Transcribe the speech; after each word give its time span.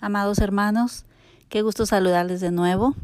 Amados 0.00 0.38
hermanos, 0.38 1.06
qué 1.48 1.62
gusto 1.62 1.84
saludarles 1.84 2.40
de 2.40 2.52
nuevo. 2.52 2.94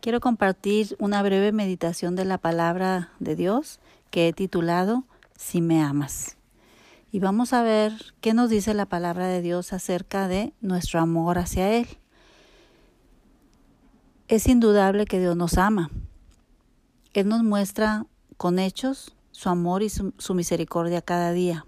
Quiero 0.00 0.20
compartir 0.20 0.94
una 1.00 1.20
breve 1.20 1.50
meditación 1.50 2.14
de 2.14 2.24
la 2.24 2.38
palabra 2.38 3.10
de 3.18 3.34
Dios 3.34 3.80
que 4.12 4.28
he 4.28 4.32
titulado 4.32 5.02
Si 5.36 5.60
me 5.60 5.82
amas. 5.82 6.36
Y 7.10 7.18
vamos 7.18 7.52
a 7.52 7.64
ver 7.64 7.92
qué 8.20 8.34
nos 8.34 8.50
dice 8.50 8.72
la 8.72 8.86
palabra 8.86 9.26
de 9.26 9.42
Dios 9.42 9.72
acerca 9.72 10.28
de 10.28 10.52
nuestro 10.60 11.00
amor 11.00 11.38
hacia 11.38 11.72
Él. 11.72 11.88
Es 14.28 14.46
indudable 14.46 15.06
que 15.06 15.18
Dios 15.18 15.36
nos 15.36 15.58
ama. 15.58 15.90
Él 17.14 17.26
nos 17.26 17.42
muestra 17.42 18.06
con 18.36 18.60
hechos 18.60 19.16
su 19.32 19.48
amor 19.48 19.82
y 19.82 19.88
su, 19.88 20.14
su 20.18 20.34
misericordia 20.34 21.02
cada 21.02 21.32
día. 21.32 21.66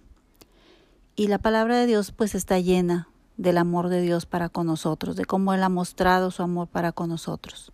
Y 1.16 1.26
la 1.26 1.38
palabra 1.38 1.76
de 1.76 1.86
Dios 1.86 2.12
pues 2.12 2.36
está 2.36 2.60
llena 2.60 3.09
del 3.40 3.56
amor 3.56 3.88
de 3.88 4.02
Dios 4.02 4.26
para 4.26 4.50
con 4.50 4.66
nosotros, 4.66 5.16
de 5.16 5.24
cómo 5.24 5.54
Él 5.54 5.62
ha 5.62 5.70
mostrado 5.70 6.30
su 6.30 6.42
amor 6.42 6.68
para 6.68 6.92
con 6.92 7.08
nosotros. 7.08 7.72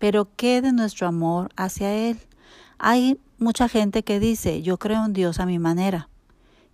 Pero 0.00 0.28
¿qué 0.34 0.60
de 0.60 0.72
nuestro 0.72 1.06
amor 1.06 1.50
hacia 1.56 1.94
Él? 1.94 2.18
Hay 2.78 3.20
mucha 3.38 3.68
gente 3.68 4.02
que 4.02 4.18
dice, 4.18 4.62
yo 4.62 4.78
creo 4.78 5.04
en 5.04 5.12
Dios 5.12 5.38
a 5.38 5.46
mi 5.46 5.60
manera. 5.60 6.08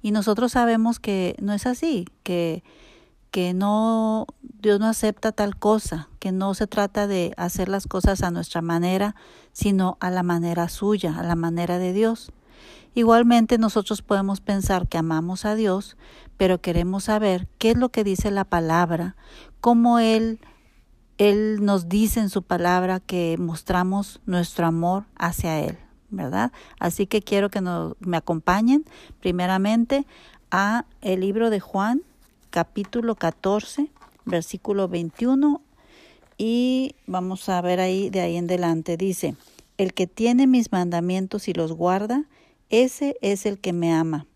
Y 0.00 0.12
nosotros 0.12 0.52
sabemos 0.52 0.98
que 0.98 1.36
no 1.42 1.52
es 1.52 1.66
así, 1.66 2.06
que, 2.22 2.64
que 3.30 3.52
no, 3.52 4.26
Dios 4.40 4.80
no 4.80 4.86
acepta 4.86 5.32
tal 5.32 5.58
cosa, 5.58 6.08
que 6.18 6.32
no 6.32 6.54
se 6.54 6.66
trata 6.66 7.06
de 7.06 7.34
hacer 7.36 7.68
las 7.68 7.86
cosas 7.86 8.22
a 8.22 8.30
nuestra 8.30 8.62
manera, 8.62 9.14
sino 9.52 9.98
a 10.00 10.10
la 10.10 10.22
manera 10.22 10.70
suya, 10.70 11.18
a 11.18 11.22
la 11.22 11.36
manera 11.36 11.78
de 11.78 11.92
Dios. 11.92 12.32
Igualmente 12.94 13.58
nosotros 13.58 14.02
podemos 14.02 14.40
pensar 14.40 14.88
que 14.88 14.98
amamos 14.98 15.44
a 15.44 15.54
Dios, 15.54 15.96
pero 16.36 16.60
queremos 16.60 17.04
saber 17.04 17.48
qué 17.58 17.70
es 17.70 17.76
lo 17.76 17.88
que 17.88 18.04
dice 18.04 18.30
la 18.30 18.44
palabra, 18.44 19.16
cómo 19.60 19.98
Él, 19.98 20.40
Él 21.18 21.64
nos 21.64 21.88
dice 21.88 22.20
en 22.20 22.28
su 22.28 22.42
palabra 22.42 23.00
que 23.00 23.36
mostramos 23.38 24.20
nuestro 24.26 24.66
amor 24.66 25.04
hacia 25.16 25.60
Él, 25.60 25.78
¿verdad? 26.10 26.52
Así 26.78 27.06
que 27.06 27.22
quiero 27.22 27.50
que 27.50 27.60
me 27.60 28.16
acompañen 28.16 28.84
primeramente 29.20 30.06
a 30.50 30.84
el 31.00 31.20
libro 31.20 31.48
de 31.48 31.60
Juan, 31.60 32.02
capítulo 32.50 33.14
14, 33.14 33.90
versículo 34.26 34.88
21 34.88 35.62
y 36.38 36.96
vamos 37.06 37.48
a 37.48 37.60
ver 37.60 37.80
ahí 37.80 38.10
de 38.10 38.20
ahí 38.20 38.36
en 38.36 38.46
adelante. 38.46 38.96
Dice, 38.96 39.36
el 39.78 39.94
que 39.94 40.06
tiene 40.06 40.46
mis 40.46 40.72
mandamientos 40.72 41.48
y 41.48 41.52
los 41.52 41.72
guarda, 41.72 42.24
ese 42.72 43.16
es 43.20 43.44
el 43.44 43.60
que 43.60 43.74
me 43.74 43.92
ama, 43.92 44.26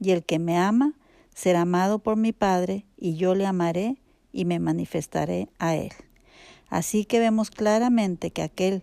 y 0.00 0.10
el 0.10 0.24
que 0.24 0.40
me 0.40 0.58
ama 0.58 0.94
será 1.32 1.62
amado 1.62 2.00
por 2.00 2.16
mi 2.16 2.32
Padre, 2.32 2.84
y 2.96 3.14
yo 3.14 3.36
le 3.36 3.46
amaré 3.46 3.96
y 4.32 4.44
me 4.44 4.58
manifestaré 4.58 5.48
a 5.60 5.76
él. 5.76 5.92
Así 6.68 7.04
que 7.04 7.20
vemos 7.20 7.50
claramente 7.50 8.32
que 8.32 8.42
aquel 8.42 8.82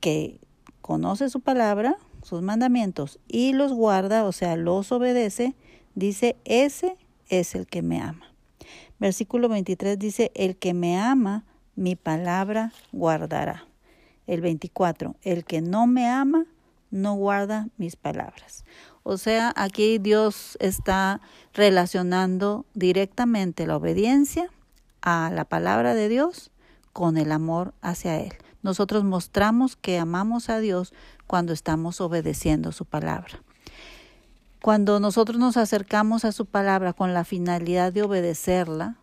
que 0.00 0.40
conoce 0.80 1.28
su 1.28 1.40
palabra, 1.40 1.98
sus 2.22 2.40
mandamientos, 2.40 3.20
y 3.28 3.52
los 3.52 3.74
guarda, 3.74 4.24
o 4.24 4.32
sea, 4.32 4.56
los 4.56 4.90
obedece, 4.92 5.54
dice, 5.94 6.36
ese 6.46 6.96
es 7.28 7.54
el 7.54 7.66
que 7.66 7.82
me 7.82 8.00
ama. 8.00 8.32
Versículo 8.98 9.50
23 9.50 9.98
dice, 9.98 10.32
el 10.34 10.56
que 10.56 10.72
me 10.72 10.98
ama, 10.98 11.44
mi 11.76 11.96
palabra 11.96 12.72
guardará. 12.92 13.66
El 14.26 14.40
24, 14.40 15.16
el 15.22 15.44
que 15.44 15.60
no 15.60 15.86
me 15.86 16.06
ama, 16.06 16.46
no 16.90 17.14
guarda 17.14 17.68
mis 17.76 17.96
palabras. 17.96 18.64
O 19.02 19.16
sea, 19.16 19.52
aquí 19.56 19.98
Dios 19.98 20.56
está 20.60 21.20
relacionando 21.54 22.66
directamente 22.74 23.66
la 23.66 23.76
obediencia 23.76 24.50
a 25.00 25.30
la 25.32 25.44
palabra 25.44 25.94
de 25.94 26.08
Dios 26.08 26.50
con 26.92 27.16
el 27.16 27.32
amor 27.32 27.74
hacia 27.80 28.20
Él. 28.20 28.34
Nosotros 28.62 29.04
mostramos 29.04 29.76
que 29.76 29.98
amamos 29.98 30.50
a 30.50 30.58
Dios 30.58 30.92
cuando 31.26 31.52
estamos 31.52 32.00
obedeciendo 32.00 32.72
su 32.72 32.84
palabra. 32.84 33.42
Cuando 34.60 34.98
nosotros 34.98 35.38
nos 35.38 35.56
acercamos 35.56 36.24
a 36.24 36.32
su 36.32 36.44
palabra 36.44 36.92
con 36.92 37.14
la 37.14 37.24
finalidad 37.24 37.92
de 37.92 38.02
obedecerla, 38.02 38.96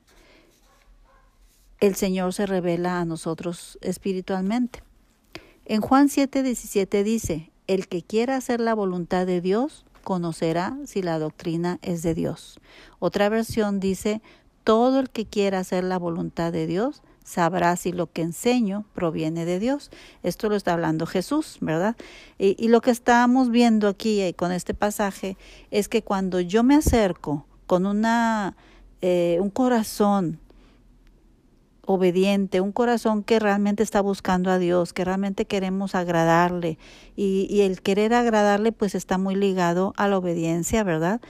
el 1.79 1.95
Señor 1.95 2.33
se 2.33 2.45
revela 2.45 2.99
a 2.99 3.05
nosotros 3.05 3.77
espiritualmente. 3.81 4.83
En 5.65 5.81
Juan 5.81 6.09
7:17 6.09 7.03
dice, 7.03 7.51
el 7.67 7.87
que 7.87 8.01
quiera 8.03 8.35
hacer 8.35 8.59
la 8.59 8.73
voluntad 8.73 9.25
de 9.25 9.41
Dios 9.41 9.85
conocerá 10.03 10.77
si 10.85 11.01
la 11.01 11.19
doctrina 11.19 11.79
es 11.81 12.03
de 12.03 12.13
Dios. 12.13 12.59
Otra 12.99 13.29
versión 13.29 13.79
dice, 13.79 14.21
todo 14.63 14.99
el 14.99 15.09
que 15.09 15.25
quiera 15.25 15.59
hacer 15.59 15.83
la 15.83 15.99
voluntad 15.99 16.51
de 16.51 16.67
Dios 16.67 17.01
sabrá 17.23 17.75
si 17.75 17.91
lo 17.91 18.11
que 18.11 18.21
enseño 18.21 18.85
proviene 18.93 19.45
de 19.45 19.59
Dios. 19.59 19.89
Esto 20.23 20.47
lo 20.47 20.55
está 20.55 20.73
hablando 20.73 21.05
Jesús, 21.05 21.57
¿verdad? 21.59 21.95
Y, 22.37 22.67
lo 22.67 22.81
que 22.81 22.91
estamos 22.91 23.49
viendo 23.49 23.87
aquí 23.87 24.21
eh, 24.21 24.33
con 24.35 24.51
este 24.51 24.73
pasaje 24.73 25.37
es 25.71 25.89
que 25.89 26.03
cuando 26.03 26.39
yo 26.39 26.63
me 26.63 26.75
acerco 26.75 27.45
con 27.65 27.85
una, 27.85 28.55
eh, 29.01 29.39
un 29.41 29.49
corazón 29.49 30.39
obediente, 31.85 32.61
un 32.61 32.71
corazón 32.71 33.23
que 33.23 33.39
realmente 33.39 33.83
está 33.83 34.01
buscando 34.01 34.51
a 34.51 34.57
Dios, 34.57 34.93
que 34.93 35.05
realmente 35.05 35.45
queremos 35.45 35.95
agradarle 35.95 36.77
y, 37.15 37.47
y, 37.49 37.61
el 37.61 37.81
querer 37.81 38.13
agradarle 38.13 38.71
pues 38.71 38.95
está 38.95 39.17
muy 39.17 39.35
ligado 39.35 39.93
a 39.97 40.07
la 40.07 40.17
obediencia, 40.17 40.83
¿verdad? 40.83 41.21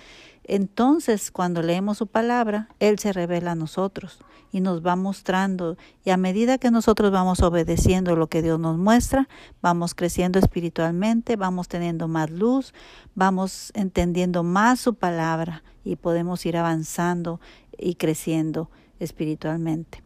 Entonces 0.47 1.31
cuando 1.31 1.61
leemos 1.61 1.97
su 1.97 2.07
palabra, 2.07 2.69
Él 2.79 2.99
se 2.99 3.11
revela 3.13 3.51
a 3.51 3.55
nosotros 3.55 4.19
y 4.51 4.61
nos 4.61 4.85
va 4.85 4.95
mostrando 4.95 5.75
y 6.05 6.11
a 6.11 6.17
medida 6.17 6.57
que 6.57 6.71
nosotros 6.71 7.11
vamos 7.11 7.41
obedeciendo 7.41 8.15
lo 8.15 8.27
que 8.27 8.41
Dios 8.41 8.57
nos 8.57 8.77
muestra, 8.77 9.27
vamos 9.61 9.95
creciendo 9.95 10.39
espiritualmente, 10.39 11.35
vamos 11.35 11.67
teniendo 11.67 12.07
más 12.07 12.29
luz, 12.29 12.73
vamos 13.15 13.71
entendiendo 13.73 14.43
más 14.43 14.79
su 14.79 14.93
palabra 14.93 15.63
y 15.83 15.97
podemos 15.97 16.45
ir 16.45 16.55
avanzando 16.55 17.41
y 17.77 17.95
creciendo 17.95 18.69
espiritualmente. 18.99 20.04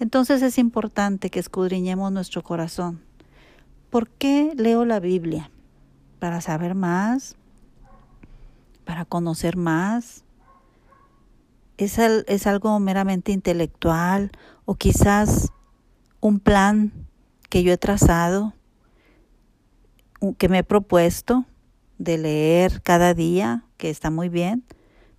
Entonces 0.00 0.40
es 0.40 0.56
importante 0.56 1.28
que 1.28 1.38
escudriñemos 1.38 2.10
nuestro 2.10 2.42
corazón. 2.42 3.02
¿Por 3.90 4.08
qué 4.08 4.54
leo 4.56 4.86
la 4.86 4.98
Biblia? 4.98 5.50
¿Para 6.18 6.40
saber 6.40 6.74
más? 6.74 7.36
¿Para 8.86 9.04
conocer 9.04 9.58
más? 9.58 10.24
¿Es, 11.76 11.98
es 11.98 12.46
algo 12.46 12.80
meramente 12.80 13.30
intelectual 13.32 14.32
o 14.64 14.74
quizás 14.74 15.52
un 16.20 16.40
plan 16.40 16.92
que 17.50 17.62
yo 17.62 17.72
he 17.72 17.78
trazado, 17.78 18.54
que 20.38 20.48
me 20.48 20.58
he 20.58 20.64
propuesto 20.64 21.44
de 21.98 22.16
leer 22.16 22.80
cada 22.82 23.12
día, 23.12 23.64
que 23.76 23.90
está 23.90 24.10
muy 24.10 24.30
bien, 24.30 24.64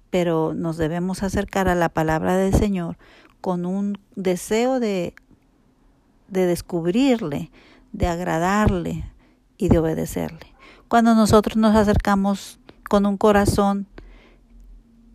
pero 0.10 0.56
nos 0.56 0.78
debemos 0.78 1.22
acercar 1.22 1.68
a 1.68 1.76
la 1.76 1.90
palabra 1.90 2.36
del 2.36 2.54
Señor 2.56 2.98
con 3.42 3.66
un 3.66 3.98
deseo 4.16 4.80
de, 4.80 5.14
de 6.28 6.46
descubrirle, 6.46 7.52
de 7.92 8.08
agradarle 8.08 9.04
y 9.58 9.70
de 9.70 9.80
obedecerle. 9.80 10.54
Cuando 10.88 11.16
nosotros 11.16 11.58
nos 11.58 11.76
acercamos 11.76 12.60
con 12.90 13.06
un 13.06 13.18
corazón 13.18 13.88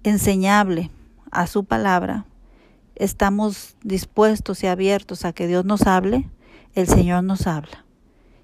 enseñable 0.02 0.90
a 1.30 1.46
su 1.46 1.64
palabra, 1.64 2.26
estamos 2.94 3.76
dispuestos 3.82 4.62
y 4.62 4.66
abiertos 4.66 5.24
a 5.24 5.32
que 5.32 5.46
Dios 5.46 5.64
nos 5.64 5.86
hable, 5.86 6.28
el 6.74 6.86
Señor 6.86 7.24
nos 7.24 7.46
habla. 7.46 7.84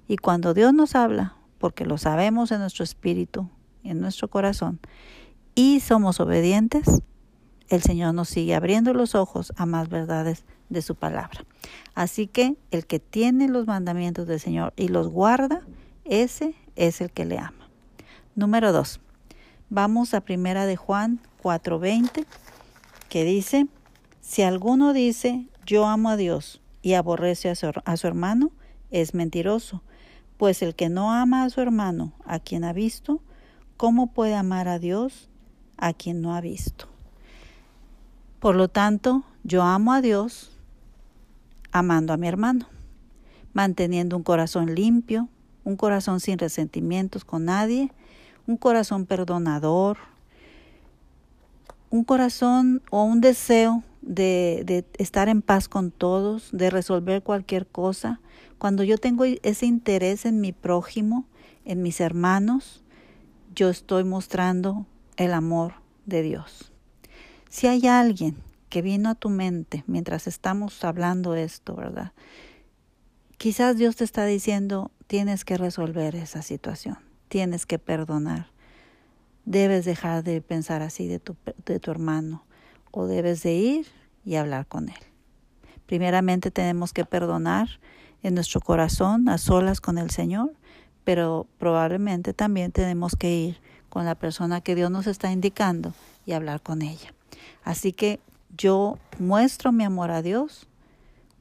Y 0.07 0.17
cuando 0.17 0.53
Dios 0.53 0.73
nos 0.73 0.95
habla, 0.95 1.35
porque 1.57 1.85
lo 1.85 1.97
sabemos 1.97 2.51
en 2.51 2.59
nuestro 2.59 2.83
espíritu, 2.83 3.49
en 3.83 3.99
nuestro 3.99 4.27
corazón, 4.27 4.79
y 5.55 5.79
somos 5.79 6.19
obedientes, 6.19 7.01
el 7.75 7.81
Señor 7.81 8.13
nos 8.13 8.29
sigue 8.29 8.53
abriendo 8.53 8.93
los 8.93 9.15
ojos 9.15 9.51
a 9.55 9.65
más 9.65 9.89
verdades 9.89 10.45
de 10.69 10.81
su 10.81 10.95
palabra. 10.95 11.43
Así 11.95 12.27
que 12.27 12.55
el 12.71 12.85
que 12.85 12.99
tiene 12.99 13.47
los 13.47 13.65
mandamientos 13.65 14.27
del 14.27 14.39
Señor 14.39 14.73
y 14.75 14.89
los 14.89 15.07
guarda, 15.07 15.61
ese 16.05 16.55
es 16.75 17.01
el 17.01 17.11
que 17.11 17.25
le 17.25 17.39
ama. 17.39 17.69
Número 18.35 18.71
dos. 18.71 18.99
Vamos 19.69 20.13
a 20.13 20.21
primera 20.21 20.67
de 20.67 20.75
Juan 20.75 21.19
4:20, 21.41 22.25
que 23.09 23.23
dice, 23.23 23.67
si 24.21 24.43
alguno 24.43 24.93
dice, 24.93 25.47
yo 25.65 25.87
amo 25.87 26.09
a 26.09 26.17
Dios 26.17 26.61
y 26.83 26.93
aborrece 26.93 27.49
a 27.49 27.53
a 27.85 27.97
su 27.97 28.07
hermano, 28.07 28.51
es 28.91 29.15
mentiroso, 29.15 29.81
pues 30.37 30.61
el 30.61 30.75
que 30.75 30.89
no 30.89 31.11
ama 31.11 31.43
a 31.43 31.49
su 31.49 31.61
hermano, 31.61 32.13
a 32.25 32.39
quien 32.39 32.63
ha 32.65 32.73
visto, 32.73 33.21
¿cómo 33.77 34.13
puede 34.13 34.35
amar 34.35 34.67
a 34.67 34.77
Dios 34.77 35.29
a 35.77 35.93
quien 35.93 36.21
no 36.21 36.35
ha 36.35 36.41
visto? 36.41 36.92
Por 38.43 38.57
lo 38.57 38.67
tanto, 38.67 39.23
yo 39.45 39.63
amo 39.63 39.93
a 39.93 40.01
Dios 40.01 40.51
amando 41.71 42.11
a 42.11 42.17
mi 42.17 42.27
hermano, 42.27 42.65
manteniendo 43.53 44.17
un 44.17 44.23
corazón 44.23 44.75
limpio, 44.75 45.29
un 45.63 45.77
corazón 45.77 46.19
sin 46.19 46.37
resentimientos 46.37 47.23
con 47.23 47.45
nadie, 47.45 47.93
un 48.45 48.57
corazón 48.57 49.05
perdonador, 49.05 49.97
un 51.89 52.03
corazón 52.03 52.81
o 52.91 53.05
un 53.05 53.21
deseo 53.21 53.81
de, 54.01 54.63
de 54.65 54.83
estar 54.97 55.29
en 55.29 55.41
paz 55.41 55.69
con 55.69 55.89
todos, 55.89 56.49
de 56.51 56.69
resolver 56.69 57.23
cualquier 57.23 57.65
cosa, 57.65 58.19
cuando 58.57 58.83
yo 58.83 58.97
tengo 58.97 59.23
ese 59.23 59.67
interés 59.67 60.25
en 60.25 60.41
mi 60.41 60.51
prójimo, 60.51 61.23
en 61.63 61.81
mis 61.81 62.01
hermanos, 62.01 62.83
yo 63.55 63.69
estoy 63.69 64.03
mostrando 64.03 64.85
el 65.15 65.31
amor 65.31 65.75
de 66.05 66.23
Dios. 66.23 66.72
Si 67.53 67.67
hay 67.67 67.85
alguien 67.85 68.35
que 68.69 68.81
vino 68.81 69.11
a 69.11 69.13
tu 69.13 69.29
mente 69.29 69.83
mientras 69.85 70.25
estamos 70.25 70.83
hablando 70.83 71.35
esto, 71.35 71.75
¿verdad? 71.75 72.11
Quizás 73.37 73.77
Dios 73.77 73.95
te 73.95 74.05
está 74.05 74.25
diciendo, 74.25 74.89
tienes 75.05 75.45
que 75.45 75.55
resolver 75.57 76.15
esa 76.15 76.41
situación, 76.41 76.97
tienes 77.27 77.67
que 77.67 77.77
perdonar, 77.77 78.47
debes 79.45 79.85
dejar 79.85 80.23
de 80.23 80.41
pensar 80.41 80.81
así 80.81 81.07
de 81.07 81.19
tu, 81.19 81.35
de 81.63 81.79
tu 81.79 81.91
hermano 81.91 82.43
o 82.89 83.05
debes 83.05 83.43
de 83.43 83.53
ir 83.53 83.85
y 84.25 84.33
hablar 84.33 84.65
con 84.65 84.89
él. 84.89 85.03
Primeramente 85.85 86.49
tenemos 86.49 86.91
que 86.91 87.05
perdonar 87.05 87.67
en 88.23 88.33
nuestro 88.33 88.61
corazón 88.61 89.29
a 89.29 89.37
solas 89.37 89.79
con 89.79 89.99
el 89.99 90.09
Señor, 90.09 90.55
pero 91.03 91.45
probablemente 91.59 92.33
también 92.33 92.71
tenemos 92.71 93.15
que 93.15 93.31
ir 93.31 93.57
con 93.89 94.05
la 94.05 94.15
persona 94.15 94.61
que 94.61 94.73
Dios 94.73 94.89
nos 94.89 95.05
está 95.05 95.31
indicando 95.31 95.93
y 96.25 96.31
hablar 96.31 96.59
con 96.59 96.81
ella. 96.81 97.13
Así 97.63 97.93
que 97.93 98.19
yo 98.55 98.97
muestro 99.19 99.71
mi 99.71 99.83
amor 99.83 100.11
a 100.11 100.21
Dios 100.21 100.67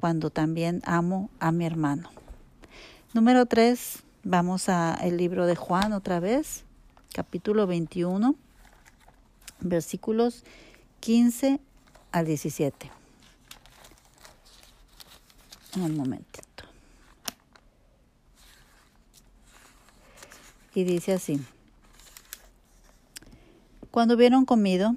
cuando 0.01 0.31
también 0.31 0.83
amo 0.85 1.31
a 1.39 1.53
mi 1.53 1.65
hermano. 1.65 2.11
Número 3.13 3.47
tres, 3.47 4.03
vamos 4.25 4.69
al 4.69 5.17
libro 5.17 5.47
de 5.47 5.55
Juan 5.57 5.93
otra 5.93 6.19
vez, 6.19 6.65
capítulo 7.13 7.67
21, 7.67 8.35
versículos 9.61 10.45
15 11.01 11.61
al 12.11 12.27
17. 12.27 12.91
Un 15.77 15.97
momentito. 15.97 16.65
Y 20.75 20.85
dice 20.85 21.13
así. 21.13 21.41
Cuando 23.91 24.15
hubieron 24.15 24.47
comido, 24.47 24.97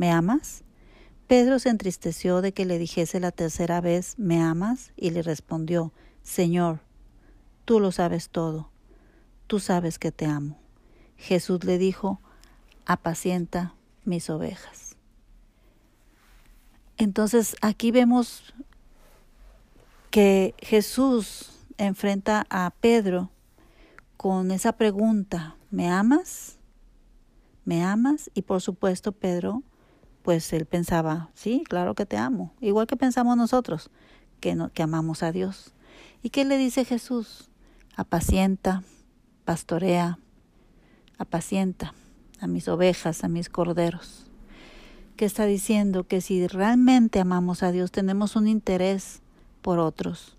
¿me 0.00 0.10
amas? 0.10 0.64
Pedro 1.26 1.58
se 1.58 1.68
entristeció 1.68 2.40
de 2.40 2.54
que 2.54 2.64
le 2.64 2.78
dijese 2.78 3.20
la 3.20 3.32
tercera 3.32 3.82
vez, 3.82 4.18
¿me 4.18 4.40
amas? 4.40 4.92
y 4.96 5.10
le 5.10 5.20
respondió, 5.20 5.92
Señor, 6.22 6.80
tú 7.66 7.80
lo 7.80 7.92
sabes 7.92 8.30
todo, 8.30 8.70
tú 9.46 9.60
sabes 9.60 9.98
que 9.98 10.10
te 10.10 10.24
amo. 10.24 10.58
Jesús 11.18 11.64
le 11.64 11.76
dijo, 11.76 12.18
apacienta 12.86 13.74
mis 14.06 14.30
ovejas. 14.30 14.96
Entonces 16.96 17.54
aquí 17.60 17.90
vemos 17.90 18.54
que 20.10 20.54
Jesús 20.60 21.58
enfrenta 21.76 22.46
a 22.48 22.72
Pedro 22.80 23.28
con 24.16 24.50
esa 24.50 24.72
pregunta, 24.72 25.56
¿me 25.70 25.90
amas? 25.90 26.56
¿Me 27.66 27.84
amas? 27.84 28.30
Y 28.32 28.42
por 28.42 28.62
supuesto 28.62 29.12
Pedro, 29.12 29.62
pues 30.22 30.52
él 30.52 30.66
pensaba, 30.66 31.30
sí, 31.34 31.64
claro 31.68 31.94
que 31.94 32.06
te 32.06 32.16
amo, 32.16 32.52
igual 32.60 32.86
que 32.86 32.96
pensamos 32.96 33.36
nosotros, 33.36 33.90
que, 34.40 34.54
no, 34.54 34.70
que 34.72 34.82
amamos 34.82 35.22
a 35.22 35.32
Dios. 35.32 35.72
¿Y 36.22 36.30
qué 36.30 36.44
le 36.44 36.58
dice 36.58 36.84
Jesús? 36.84 37.48
Apacienta, 37.96 38.82
pastorea, 39.44 40.18
apacienta 41.18 41.94
a 42.40 42.46
mis 42.46 42.68
ovejas, 42.68 43.24
a 43.24 43.28
mis 43.28 43.48
corderos. 43.48 44.26
¿Qué 45.16 45.26
está 45.26 45.44
diciendo? 45.44 46.04
Que 46.04 46.20
si 46.20 46.46
realmente 46.46 47.20
amamos 47.20 47.62
a 47.62 47.72
Dios, 47.72 47.92
tenemos 47.92 48.36
un 48.36 48.48
interés 48.48 49.20
por 49.60 49.78
otros. 49.78 50.36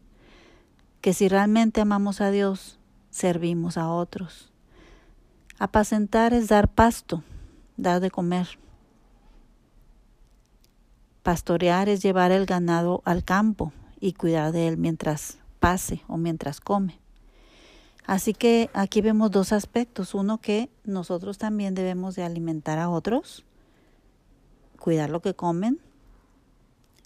Que 1.02 1.14
si 1.14 1.28
realmente 1.28 1.82
amamos 1.82 2.22
a 2.22 2.32
Dios, 2.32 2.80
servimos 3.12 3.78
a 3.78 3.90
otros. 3.90 4.52
Apacentar 5.60 6.34
es 6.34 6.48
dar 6.48 6.68
pasto, 6.68 7.24
dar 7.78 8.02
de 8.02 8.10
comer. 8.10 8.58
Pastorear 11.24 11.90
es 11.90 12.02
llevar 12.02 12.32
el 12.32 12.46
ganado 12.46 13.02
al 13.06 13.24
campo 13.24 13.74
y 14.00 14.14
cuidar 14.14 14.52
de 14.52 14.68
él 14.68 14.78
mientras 14.78 15.38
pase 15.60 16.02
o 16.08 16.18
mientras 16.18 16.60
come. 16.60 17.00
Así 18.06 18.34
que 18.34 18.70
aquí 18.74 19.02
vemos 19.02 19.32
dos 19.32 19.54
aspectos. 19.54 20.16
Uno 20.16 20.40
que 20.40 20.70
nosotros 20.84 21.38
también 21.38 21.76
debemos 21.76 22.16
de 22.16 22.24
alimentar 22.24 22.80
a 22.80 22.90
otros, 22.90 23.46
cuidar 24.80 25.10
lo 25.10 25.22
que 25.22 25.36
comen, 25.36 25.80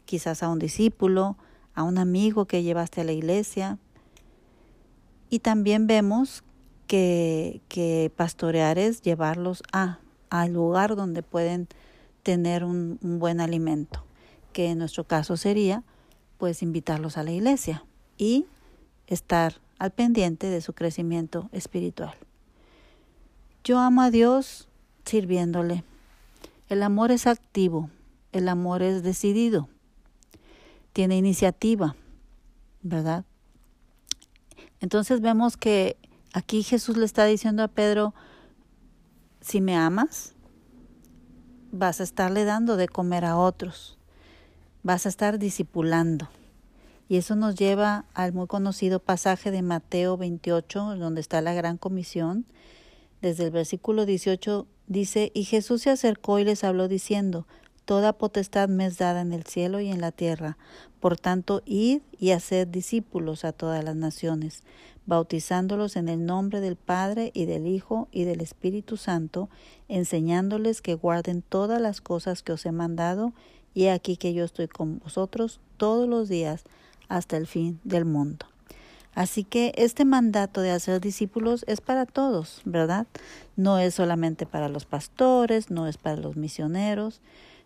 quizás 0.06 0.44
a 0.44 0.50
un 0.50 0.60
discípulo, 0.60 1.36
a 1.74 1.84
un 1.84 1.98
amigo 1.98 2.46
que 2.46 2.64
llevaste 2.64 3.02
a 3.02 3.04
la 3.04 3.12
iglesia. 3.12 3.78
Y 5.30 5.40
también 5.40 5.88
vemos 5.88 6.44
que, 6.88 7.62
que 7.68 8.12
pastorear 8.16 8.78
es 8.78 9.02
llevarlos 9.02 9.64
a, 9.74 10.00
al 10.30 10.54
lugar 10.54 10.96
donde 10.96 11.24
pueden 11.24 11.68
tener 12.24 12.64
un, 12.64 13.00
un 13.04 13.20
buen 13.20 13.42
alimento, 13.42 14.05
que 14.56 14.68
en 14.72 14.78
nuestro 14.78 15.04
caso 15.04 15.36
sería 15.36 15.84
pues 16.38 16.64
invitarlos 16.64 17.18
a 17.18 17.24
la 17.24 17.34
iglesia 17.34 17.84
y 18.18 18.46
estar 19.06 19.60
al 19.80 19.92
pendiente 19.92 20.48
de 20.48 20.62
su 20.62 20.72
crecimiento 20.72 21.50
espiritual. 21.52 22.14
Yo 23.66 23.80
amo 23.80 24.02
a 24.02 24.12
Dios 24.12 24.70
sirviéndole. 25.04 25.84
El 26.70 26.84
amor 26.84 27.12
es 27.12 27.28
activo, 27.28 27.90
el 28.32 28.48
amor 28.48 28.82
es 28.82 29.04
decidido, 29.04 29.68
tiene 30.94 31.18
iniciativa, 31.18 31.98
¿verdad? 32.82 33.26
Entonces 34.80 35.20
vemos 35.20 35.58
que 35.58 35.98
aquí 36.32 36.64
Jesús 36.64 36.96
le 36.96 37.04
está 37.04 37.26
diciendo 37.26 37.62
a 37.62 37.68
Pedro, 37.68 38.14
si 39.42 39.60
me 39.60 39.76
amas, 39.76 40.34
vas 41.74 42.00
a 42.00 42.04
estarle 42.04 42.46
dando 42.46 42.78
de 42.78 42.88
comer 42.88 43.26
a 43.26 43.36
otros, 43.36 43.98
vas 44.86 45.08
a 45.08 45.10
estar 45.10 45.40
discipulando. 45.40 46.30
Y 47.10 47.18
eso 47.18 47.36
nos 47.36 47.56
lleva 47.56 48.06
al 48.14 48.34
muy 48.34 48.46
conocido 48.46 49.00
pasaje 49.00 49.50
de 49.50 49.64
Mateo 49.64 50.16
28, 50.16 50.96
donde 50.98 51.22
está 51.22 51.42
la 51.42 51.56
gran 51.56 51.78
comisión. 51.78 52.46
Desde 53.20 53.46
el 53.46 53.50
versículo 53.50 54.06
18 54.06 54.68
dice, 54.86 55.32
y 55.34 55.46
Jesús 55.46 55.82
se 55.82 55.90
acercó 55.90 56.38
y 56.38 56.44
les 56.44 56.64
habló 56.64 56.88
diciendo, 56.88 57.48
Toda 57.86 58.14
potestad 58.14 58.70
me 58.70 58.86
es 58.86 59.00
dada 59.00 59.22
en 59.22 59.34
el 59.34 59.44
cielo 59.46 59.80
y 59.80 59.90
en 59.90 60.02
la 60.02 60.12
tierra. 60.12 60.56
Por 61.00 61.18
tanto, 61.18 61.64
id 61.66 62.02
y 62.20 62.32
haced 62.32 62.68
discípulos 62.68 63.44
a 63.44 63.54
todas 63.54 63.84
las 63.84 63.96
naciones, 63.96 64.64
bautizándolos 65.08 65.96
en 65.96 66.10
el 66.10 66.28
nombre 66.28 66.62
del 66.62 66.76
Padre 66.76 67.32
y 67.34 67.46
del 67.46 67.66
Hijo 67.66 68.08
y 68.12 68.26
del 68.26 68.42
Espíritu 68.42 68.98
Santo, 68.98 69.50
enseñándoles 69.88 70.84
que 70.84 70.94
guarden 70.94 71.42
todas 71.42 71.82
las 71.82 72.02
cosas 72.02 72.44
que 72.44 72.54
os 72.54 72.66
he 72.68 72.72
mandado, 72.72 73.34
y 73.76 73.88
aquí 73.88 74.18
que 74.18 74.34
yo 74.34 74.44
estoy 74.44 74.68
con 74.68 74.98
vosotros 74.98 75.60
todos 75.78 76.10
los 76.10 76.28
días 76.30 76.64
hasta 77.08 77.38
el 77.38 77.46
fin 77.46 77.80
del 77.84 78.06
mundo. 78.06 78.48
Así 79.14 79.44
que 79.44 79.72
este 79.78 80.04
mandato 80.04 80.62
de 80.62 80.72
hacer 80.72 81.00
discípulos 81.00 81.64
es 81.68 81.80
para 81.80 82.06
todos, 82.06 82.62
¿verdad? 82.66 83.06
No 83.56 83.78
es 83.78 83.94
solamente 83.96 84.46
para 84.46 84.68
los 84.68 84.86
pastores, 84.86 85.70
no 85.70 85.88
es 85.88 85.98
para 85.98 86.18
los 86.18 86.36
misioneros, 86.36 87.22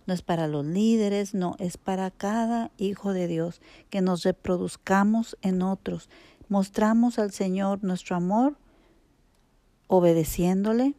no 0.05 0.13
es 0.13 0.21
para 0.21 0.47
los 0.47 0.65
líderes, 0.65 1.33
no, 1.33 1.55
es 1.59 1.77
para 1.77 2.11
cada 2.11 2.71
hijo 2.77 3.13
de 3.13 3.27
Dios, 3.27 3.61
que 3.89 4.01
nos 4.01 4.23
reproduzcamos 4.23 5.37
en 5.41 5.61
otros, 5.61 6.09
mostramos 6.49 7.17
al 7.17 7.31
Señor 7.31 7.83
nuestro 7.83 8.15
amor 8.15 8.57
obedeciéndole, 9.87 10.93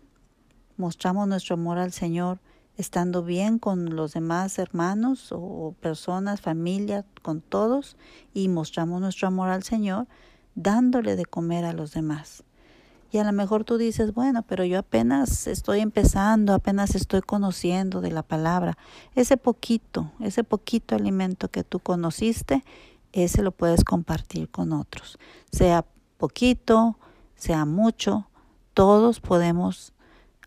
mostramos 0.77 1.29
nuestro 1.29 1.55
amor 1.55 1.79
al 1.79 1.93
Señor 1.93 2.41
estando 2.81 3.23
bien 3.23 3.59
con 3.59 3.95
los 3.95 4.15
demás 4.15 4.59
hermanos 4.59 5.29
o 5.31 5.75
personas, 5.81 6.41
familia, 6.41 7.05
con 7.23 7.41
todos, 7.41 7.97
y 8.35 8.49
mostramos 8.49 9.01
nuestro 9.01 9.29
amor 9.29 9.51
al 9.51 9.63
Señor 9.63 10.09
dándole 10.55 11.15
de 11.15 11.27
comer 11.27 11.65
a 11.65 11.73
los 11.73 11.93
demás. 11.93 12.43
Y 13.13 13.19
a 13.19 13.25
lo 13.25 13.33
mejor 13.33 13.65
tú 13.65 13.77
dices, 13.77 14.15
bueno, 14.15 14.43
pero 14.43 14.65
yo 14.65 14.79
apenas 14.79 15.47
estoy 15.47 15.81
empezando, 15.81 16.55
apenas 16.55 16.95
estoy 16.95 17.23
conociendo 17.23 18.01
de 18.01 18.13
la 18.13 18.23
palabra. 18.23 18.79
Ese 19.15 19.37
poquito, 19.37 20.13
ese 20.21 20.45
poquito 20.45 20.95
alimento 20.95 21.49
que 21.49 21.65
tú 21.65 21.81
conociste, 21.81 22.65
ese 23.13 23.43
lo 23.43 23.51
puedes 23.51 23.85
compartir 23.85 24.49
con 24.49 24.73
otros. 24.73 25.19
Sea 25.51 25.85
poquito, 26.19 26.99
sea 27.35 27.65
mucho, 27.65 28.29
todos 28.75 29.21
podemos 29.21 29.93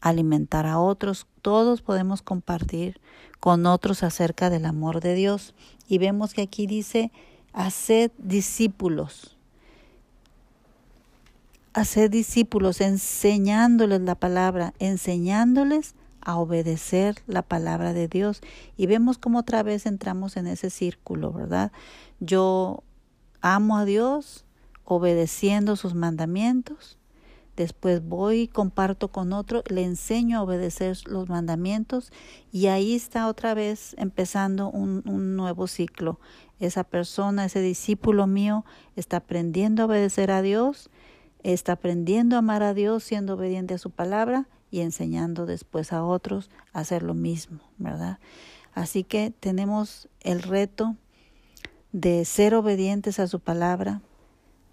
alimentar 0.09 0.65
a 0.65 0.79
otros, 0.79 1.27
todos 1.41 1.81
podemos 1.81 2.21
compartir 2.21 2.99
con 3.39 3.65
otros 3.65 4.03
acerca 4.03 4.49
del 4.49 4.65
amor 4.65 5.01
de 5.01 5.15
Dios. 5.15 5.53
Y 5.87 5.97
vemos 5.97 6.33
que 6.33 6.41
aquí 6.43 6.67
dice, 6.67 7.11
haced 7.53 8.11
discípulos 8.17 9.37
hacer 11.73 12.09
discípulos, 12.09 12.81
enseñándoles 12.81 14.01
la 14.01 14.15
palabra, 14.15 14.73
enseñándoles 14.79 15.95
a 16.21 16.37
obedecer 16.37 17.15
la 17.27 17.41
palabra 17.41 17.93
de 17.93 18.07
Dios. 18.07 18.41
Y 18.77 18.85
vemos 18.85 19.17
cómo 19.17 19.39
otra 19.39 19.63
vez 19.63 19.85
entramos 19.85 20.37
en 20.37 20.47
ese 20.47 20.69
círculo, 20.69 21.33
¿verdad? 21.33 21.71
Yo 22.19 22.83
amo 23.41 23.77
a 23.77 23.85
Dios 23.85 24.45
obedeciendo 24.85 25.75
sus 25.75 25.95
mandamientos. 25.95 26.97
Después 27.55 28.03
voy 28.03 28.41
y 28.41 28.47
comparto 28.47 29.09
con 29.09 29.33
otro, 29.33 29.63
le 29.69 29.83
enseño 29.83 30.39
a 30.39 30.43
obedecer 30.43 30.97
los 31.05 31.29
mandamientos 31.29 32.11
y 32.51 32.67
ahí 32.67 32.95
está 32.95 33.27
otra 33.27 33.53
vez 33.53 33.95
empezando 33.97 34.69
un, 34.69 35.03
un 35.05 35.35
nuevo 35.35 35.67
ciclo. 35.67 36.19
Esa 36.59 36.83
persona, 36.83 37.45
ese 37.45 37.61
discípulo 37.61 38.25
mío 38.25 38.65
está 38.95 39.17
aprendiendo 39.17 39.83
a 39.83 39.85
obedecer 39.85 40.31
a 40.31 40.41
Dios 40.41 40.89
está 41.43 41.73
aprendiendo 41.73 42.35
a 42.35 42.39
amar 42.39 42.63
a 42.63 42.73
Dios, 42.73 43.03
siendo 43.03 43.35
obediente 43.35 43.73
a 43.73 43.77
su 43.77 43.91
palabra 43.91 44.47
y 44.71 44.79
enseñando 44.79 45.45
después 45.45 45.93
a 45.93 46.03
otros 46.03 46.49
a 46.71 46.79
hacer 46.79 47.03
lo 47.03 47.13
mismo, 47.13 47.59
¿verdad? 47.77 48.19
Así 48.73 49.03
que 49.03 49.31
tenemos 49.39 50.07
el 50.21 50.41
reto 50.41 50.95
de 51.91 52.25
ser 52.25 52.55
obedientes 52.55 53.19
a 53.19 53.27
su 53.27 53.39
palabra, 53.39 54.01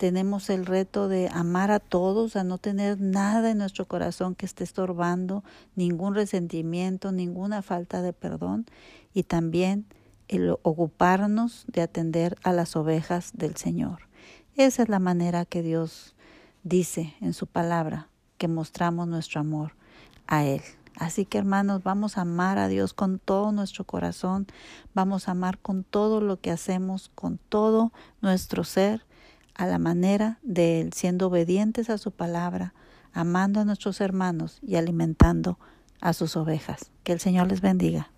tenemos 0.00 0.48
el 0.48 0.64
reto 0.64 1.08
de 1.08 1.28
amar 1.30 1.70
a 1.70 1.78
todos, 1.78 2.34
a 2.34 2.42
no 2.42 2.56
tener 2.56 2.98
nada 3.02 3.50
en 3.50 3.58
nuestro 3.58 3.84
corazón 3.84 4.34
que 4.34 4.46
esté 4.46 4.64
estorbando, 4.64 5.44
ningún 5.76 6.14
resentimiento, 6.14 7.12
ninguna 7.12 7.60
falta 7.60 8.00
de 8.00 8.14
perdón 8.14 8.64
y 9.12 9.24
también 9.24 9.84
el 10.28 10.56
ocuparnos 10.62 11.66
de 11.66 11.82
atender 11.82 12.38
a 12.42 12.54
las 12.54 12.76
ovejas 12.76 13.32
del 13.34 13.56
Señor. 13.56 14.08
Esa 14.56 14.84
es 14.84 14.88
la 14.88 15.00
manera 15.00 15.44
que 15.44 15.60
Dios 15.60 16.14
dice 16.62 17.12
en 17.20 17.34
su 17.34 17.46
palabra 17.46 18.08
que 18.38 18.48
mostramos 18.48 19.06
nuestro 19.06 19.42
amor 19.42 19.72
a 20.26 20.46
Él. 20.46 20.62
Así 20.96 21.26
que 21.26 21.36
hermanos, 21.36 21.82
vamos 21.82 22.16
a 22.16 22.22
amar 22.22 22.56
a 22.56 22.68
Dios 22.68 22.94
con 22.94 23.18
todo 23.18 23.52
nuestro 23.52 23.84
corazón, 23.84 24.46
vamos 24.94 25.28
a 25.28 25.32
amar 25.32 25.58
con 25.58 25.84
todo 25.84 26.22
lo 26.22 26.40
que 26.40 26.50
hacemos, 26.50 27.10
con 27.14 27.36
todo 27.50 27.92
nuestro 28.22 28.64
ser, 28.64 29.04
a 29.60 29.66
la 29.66 29.78
manera 29.78 30.38
de 30.42 30.80
Él, 30.80 30.94
siendo 30.94 31.26
obedientes 31.26 31.90
a 31.90 31.98
su 31.98 32.12
palabra, 32.12 32.72
amando 33.12 33.60
a 33.60 33.66
nuestros 33.66 34.00
hermanos 34.00 34.58
y 34.62 34.76
alimentando 34.76 35.58
a 36.00 36.14
sus 36.14 36.34
ovejas. 36.34 36.90
Que 37.04 37.12
el 37.12 37.20
Señor 37.20 37.48
les 37.48 37.60
bendiga. 37.60 38.10